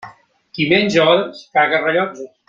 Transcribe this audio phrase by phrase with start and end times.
[0.57, 2.33] Qui menja hores, caga rellotges.